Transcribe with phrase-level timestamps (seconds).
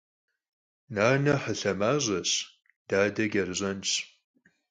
[0.93, 2.31] Nane helh'amaş'eş,
[2.89, 3.91] dade ç'erış'enş.